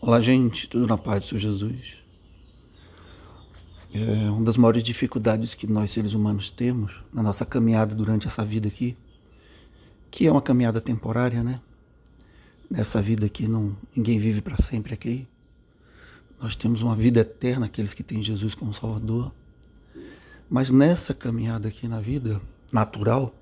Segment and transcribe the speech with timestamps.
[0.00, 1.96] Olá, gente, tudo na paz do Senhor Jesus.
[3.92, 8.44] É uma das maiores dificuldades que nós seres humanos temos na nossa caminhada durante essa
[8.44, 8.96] vida aqui,
[10.08, 11.60] que é uma caminhada temporária, né?
[12.70, 15.26] Nessa vida aqui não ninguém vive para sempre aqui.
[16.40, 19.32] Nós temos uma vida eterna aqueles que têm Jesus como Salvador.
[20.48, 22.40] Mas nessa caminhada aqui na vida
[22.72, 23.34] natural,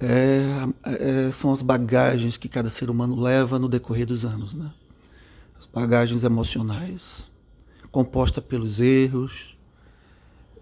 [0.00, 4.70] é, é, são as bagagens que cada ser humano leva no decorrer dos anos, né?
[5.58, 7.26] As bagagens emocionais,
[7.90, 9.56] composta pelos erros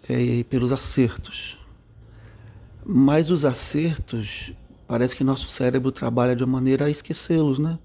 [0.09, 1.59] é, e pelos acertos.
[2.87, 4.53] Mas os acertos,
[4.87, 7.79] parece que nosso cérebro trabalha de uma maneira a esquecê-los, né?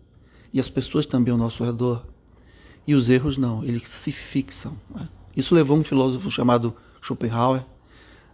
[0.54, 2.06] E as pessoas também ao nosso redor.
[2.86, 4.76] E os erros não, eles se fixam.
[4.90, 5.08] Né?
[5.36, 7.64] Isso levou um filósofo chamado Schopenhauer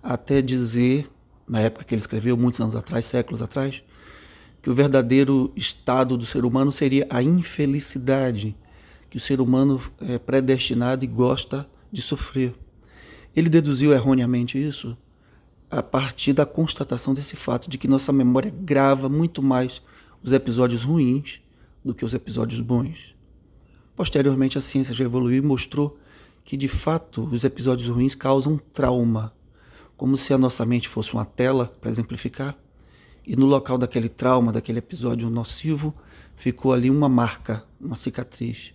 [0.01, 1.09] até dizer
[1.47, 3.83] na época que ele escreveu, muitos anos atrás, séculos atrás,
[4.61, 8.55] que o verdadeiro estado do ser humano seria a infelicidade,
[9.09, 12.53] que o ser humano é predestinado e gosta de sofrer.
[13.35, 14.97] Ele deduziu erroneamente isso
[15.69, 19.81] a partir da constatação desse fato de que nossa memória grava muito mais
[20.23, 21.41] os episódios ruins
[21.83, 23.15] do que os episódios bons.
[23.95, 25.97] Posteriormente, a ciência já evoluiu e mostrou
[26.43, 29.33] que, de fato, os episódios ruins causam trauma
[29.97, 32.55] como se a nossa mente fosse uma tela, para exemplificar,
[33.25, 35.93] e no local daquele trauma, daquele episódio nocivo,
[36.35, 38.73] ficou ali uma marca, uma cicatriz.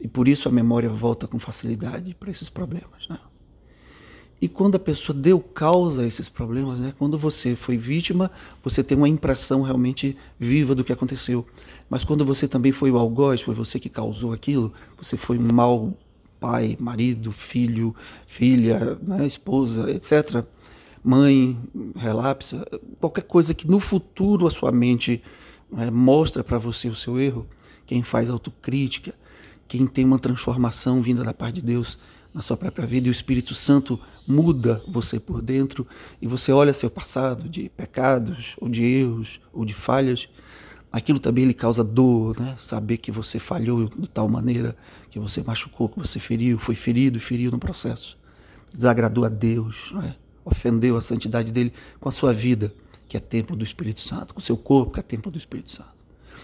[0.00, 3.08] E por isso a memória volta com facilidade para esses problemas.
[3.08, 3.18] Né?
[4.40, 6.94] E quando a pessoa deu causa a esses problemas, né?
[6.98, 8.30] quando você foi vítima,
[8.62, 11.46] você tem uma impressão realmente viva do que aconteceu.
[11.88, 15.52] Mas quando você também foi o algoz, foi você que causou aquilo, você foi um
[15.52, 15.94] mau
[16.40, 17.94] pai, marido, filho,
[18.26, 20.44] filha, né, esposa, etc.
[21.04, 21.58] Mãe,
[21.94, 22.66] relapsa,
[22.98, 25.22] qualquer coisa que no futuro a sua mente
[25.70, 27.46] né, mostra para você o seu erro,
[27.86, 29.14] quem faz autocrítica,
[29.68, 31.98] quem tem uma transformação vinda da parte de Deus
[32.34, 35.86] na sua própria vida e o Espírito Santo muda você por dentro
[36.22, 40.28] e você olha seu passado de pecados ou de erros ou de falhas
[40.92, 42.56] aquilo também lhe causa dor, né?
[42.58, 44.76] Saber que você falhou de tal maneira,
[45.10, 48.18] que você machucou, que você feriu, foi ferido e feriu no processo.
[48.72, 50.16] Desagradou a Deus, né?
[50.44, 52.74] ofendeu a santidade dele com a sua vida,
[53.08, 55.70] que é templo do Espírito Santo, com o seu corpo, que é templo do Espírito
[55.70, 56.00] Santo.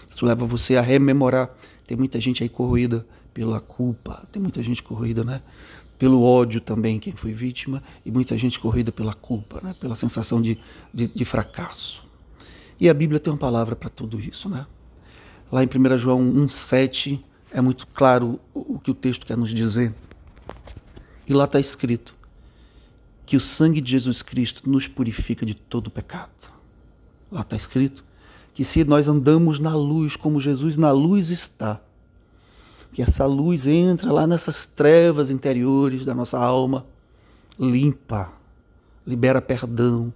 [0.09, 1.49] Isso leva você a rememorar.
[1.85, 5.41] Tem muita gente aí corroída pela culpa, tem muita gente corroída, né?
[5.99, 9.75] Pelo ódio também, quem foi vítima, e muita gente corroída pela culpa, né?
[9.79, 10.57] Pela sensação de,
[10.93, 12.06] de, de fracasso.
[12.79, 14.65] E a Bíblia tem uma palavra para tudo isso, né?
[15.51, 17.19] Lá em 1 João 1,7
[17.51, 19.93] é muito claro o que o texto quer nos dizer.
[21.27, 22.15] E lá está escrito
[23.25, 26.29] que o sangue de Jesus Cristo nos purifica de todo pecado.
[27.31, 28.03] Lá está escrito
[28.53, 31.81] que se nós andamos na luz como Jesus na luz está,
[32.93, 36.85] que essa luz entra lá nessas trevas interiores da nossa alma,
[37.59, 38.31] limpa,
[39.05, 40.13] libera perdão,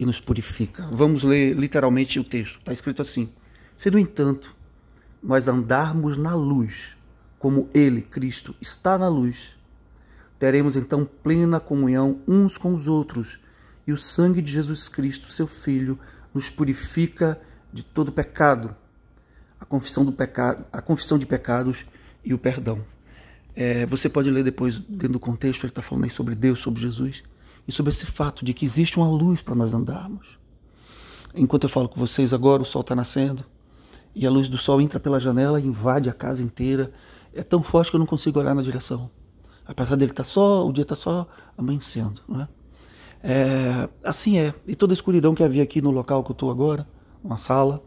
[0.00, 0.88] e nos purifica.
[0.90, 2.58] Vamos ler literalmente o texto.
[2.58, 3.28] Está escrito assim:
[3.76, 4.56] Se, no entanto,
[5.22, 6.96] nós andarmos na luz,
[7.38, 9.50] como Ele, Cristo, está na luz,
[10.38, 13.38] teremos então plena comunhão uns com os outros,
[13.86, 15.98] e o sangue de Jesus Cristo, seu Filho,
[16.34, 17.38] nos purifica
[17.70, 18.74] de todo pecado,
[19.60, 21.84] a confissão do pecado, a confissão de pecados
[22.24, 22.82] e o perdão.
[23.54, 26.80] É, você pode ler depois dentro do contexto, ele está falando aí sobre Deus, sobre
[26.80, 27.22] Jesus
[27.66, 30.26] e sobre esse fato de que existe uma luz para nós andarmos.
[31.34, 33.44] Enquanto eu falo com vocês agora, o sol está nascendo
[34.14, 36.92] e a luz do sol entra pela janela e invade a casa inteira.
[37.32, 39.10] É tão forte que eu não consigo olhar na direção.
[39.66, 42.48] Apesar dele estar tá só, o dia está só amanhecendo, não é?
[43.22, 43.88] é?
[44.02, 44.52] Assim é.
[44.66, 46.88] E toda a escuridão que havia aqui no local que eu estou agora,
[47.22, 47.80] uma sala,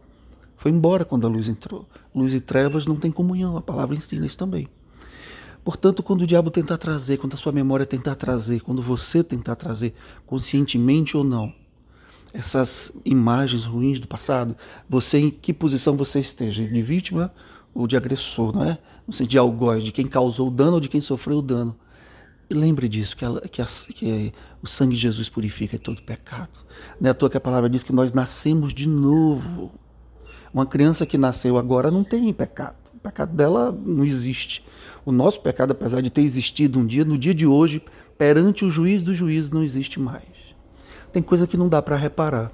[0.56, 1.86] foi embora quando a luz entrou.
[2.14, 3.56] Luz e trevas não tem comunhão.
[3.56, 4.66] A palavra ensina isso também.
[5.64, 9.56] Portanto, quando o diabo tentar trazer, quando a sua memória tentar trazer, quando você tentar
[9.56, 9.94] trazer,
[10.26, 11.52] conscientemente ou não,
[12.34, 14.54] essas imagens ruins do passado,
[14.88, 17.32] você em que posição você esteja, de vítima
[17.72, 18.78] ou de agressor, não é?
[19.06, 21.74] No sentido de algoz, de quem causou o dano ou de quem sofreu o dano.
[22.50, 26.60] E lembre disso, que, que, a, que, o sangue de Jesus purifica todo pecado.
[27.00, 29.72] Não é à toa que a palavra diz que nós nascemos de novo.
[30.52, 32.83] Uma criança que nasceu agora não tem pecado.
[33.04, 34.64] Pecado dela não existe.
[35.04, 37.82] O nosso pecado, apesar de ter existido um dia, no dia de hoje,
[38.16, 40.24] perante o juiz do juiz, não existe mais.
[41.12, 42.50] Tem coisa que não dá para reparar,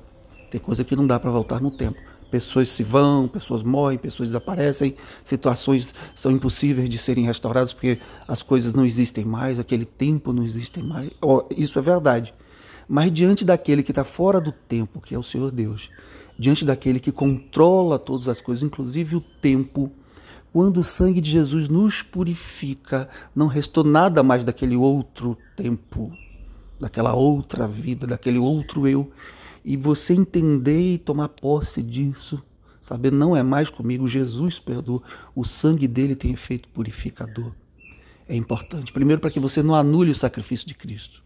[0.50, 1.96] tem coisa que não dá para voltar no tempo.
[2.32, 8.42] Pessoas se vão, pessoas morrem, pessoas desaparecem, situações são impossíveis de serem restauradas porque as
[8.42, 11.12] coisas não existem mais, aquele tempo não existe mais.
[11.56, 12.34] Isso é verdade.
[12.88, 15.88] Mas diante daquele que está fora do tempo, que é o Senhor Deus,
[16.36, 19.92] diante daquele que controla todas as coisas, inclusive o tempo,
[20.52, 26.12] Quando o sangue de Jesus nos purifica, não restou nada mais daquele outro tempo,
[26.80, 29.12] daquela outra vida, daquele outro eu.
[29.64, 32.42] E você entender e tomar posse disso,
[32.80, 35.02] saber não é mais comigo, Jesus perdoa,
[35.36, 37.52] o sangue dele tem efeito purificador.
[38.28, 38.92] É importante.
[38.92, 41.22] Primeiro, para que você não anule o sacrifício de Cristo,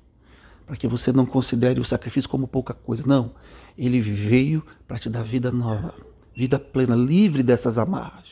[0.67, 3.05] para que você não considere o sacrifício como pouca coisa.
[3.07, 3.33] Não,
[3.77, 5.95] ele veio para te dar vida nova,
[6.37, 8.24] vida plena, livre dessas amarras.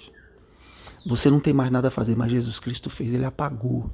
[1.04, 3.90] Você não tem mais nada a fazer, mas Jesus Cristo fez, ele apagou,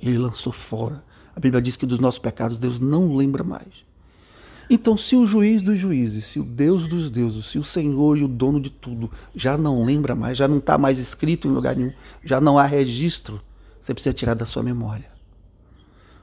[0.00, 1.04] ele lançou fora.
[1.36, 3.86] A Bíblia diz que dos nossos pecados Deus não lembra mais.
[4.70, 8.24] Então, se o juiz dos juízes, se o Deus dos deuses, se o Senhor e
[8.24, 11.76] o dono de tudo já não lembra mais, já não está mais escrito em lugar
[11.76, 11.92] nenhum,
[12.24, 13.40] já não há registro,
[13.80, 15.10] você precisa tirar da sua memória.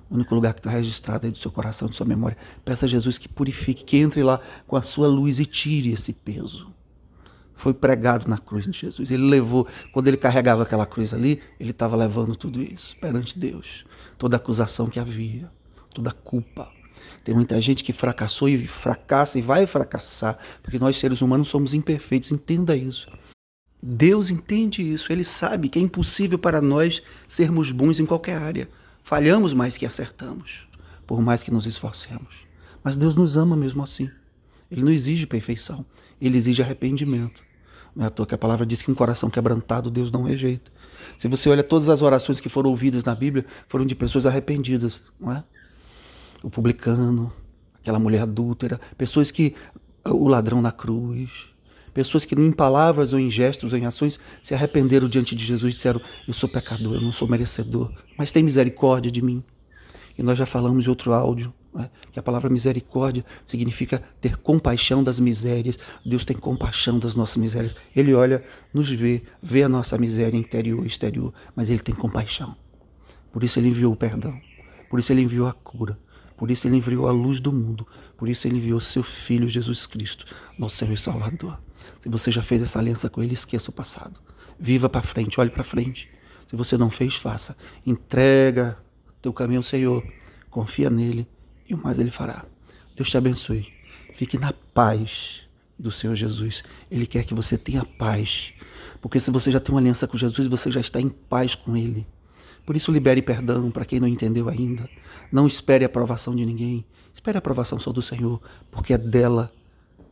[0.09, 2.37] O único lugar que está registrado aí do seu coração, da sua memória.
[2.63, 6.13] Peça a Jesus que purifique, que entre lá com a sua luz e tire esse
[6.13, 6.71] peso
[7.55, 9.09] foi pregado na cruz de Jesus.
[9.09, 13.85] Ele levou, quando ele carregava aquela cruz ali, ele estava levando tudo isso perante Deus.
[14.17, 15.49] Toda acusação que havia,
[15.93, 16.69] toda culpa.
[17.23, 21.73] Tem muita gente que fracassou e fracassa e vai fracassar, porque nós seres humanos somos
[21.73, 22.31] imperfeitos.
[22.31, 23.09] Entenda isso.
[23.87, 28.67] Deus entende isso, ele sabe que é impossível para nós sermos bons em qualquer área.
[29.03, 30.67] Falhamos mais que acertamos,
[31.05, 32.37] por mais que nos esforcemos.
[32.83, 34.09] Mas Deus nos ama mesmo assim.
[34.71, 35.85] Ele não exige perfeição,
[36.19, 37.43] ele exige arrependimento.
[37.95, 40.71] Não é à toa que a palavra diz que um coração quebrantado Deus não rejeita.
[41.17, 45.01] Se você olha todas as orações que foram ouvidas na Bíblia, foram de pessoas arrependidas,
[45.19, 45.43] não é?
[46.43, 47.31] O publicano,
[47.79, 49.55] aquela mulher adúltera, pessoas que
[50.03, 51.29] o ladrão na cruz,
[51.93, 55.73] pessoas que em palavras ou em gestos ou em ações se arrependeram diante de Jesus
[55.73, 59.41] e disseram: Eu sou pecador, eu não sou merecedor, mas tem misericórdia de mim.
[60.17, 61.53] E nós já falamos de outro áudio?
[62.11, 65.77] Que a palavra misericórdia significa ter compaixão das misérias.
[66.05, 67.75] Deus tem compaixão das nossas misérias.
[67.95, 68.43] Ele olha,
[68.73, 72.55] nos vê, vê a nossa miséria interior e exterior, mas ele tem compaixão.
[73.31, 74.39] Por isso ele enviou o perdão.
[74.89, 75.99] Por isso ele enviou a cura.
[76.37, 77.87] Por isso ele enviou a luz do mundo.
[78.17, 80.25] Por isso ele enviou seu Filho Jesus Cristo,
[80.57, 81.59] nosso Senhor e Salvador.
[81.99, 84.19] Se você já fez essa aliança com ele, esqueça o passado.
[84.59, 86.09] Viva para frente, olhe para frente.
[86.47, 87.57] Se você não fez, faça.
[87.85, 88.77] Entrega
[89.21, 90.03] teu caminho ao Senhor.
[90.49, 91.27] Confia nele
[91.67, 92.45] e o mais ele fará.
[92.95, 93.73] Deus te abençoe.
[94.13, 95.41] Fique na paz
[95.77, 96.63] do Senhor Jesus.
[96.89, 98.53] Ele quer que você tenha paz.
[99.01, 101.75] Porque se você já tem uma aliança com Jesus, você já está em paz com
[101.75, 102.07] Ele.
[102.65, 104.89] Por isso, libere perdão para quem não entendeu ainda.
[105.31, 106.85] Não espere a aprovação de ninguém.
[107.13, 108.41] Espere a aprovação só do Senhor,
[108.71, 109.51] porque é dela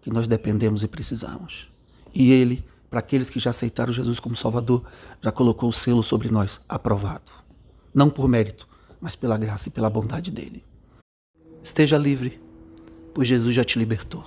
[0.01, 1.67] que nós dependemos e precisamos.
[2.13, 4.83] E Ele, para aqueles que já aceitaram Jesus como Salvador,
[5.21, 7.31] já colocou o selo sobre nós, aprovado.
[7.94, 8.67] Não por mérito,
[9.01, 10.63] mas pela graça e pela bondade dele.
[11.63, 12.38] Esteja livre,
[13.13, 14.25] pois Jesus já te libertou.